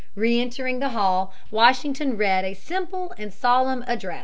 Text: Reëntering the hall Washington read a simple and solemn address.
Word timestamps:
Reëntering 0.17 0.79
the 0.79 0.89
hall 0.97 1.31
Washington 1.51 2.17
read 2.17 2.43
a 2.43 2.55
simple 2.55 3.13
and 3.19 3.31
solemn 3.31 3.83
address. 3.85 4.19